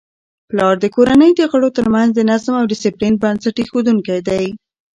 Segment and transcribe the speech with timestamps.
[0.49, 4.45] پلار د کورنی د غړو ترمنځ د نظم او ډیسپلین بنسټ ایښودونکی دی.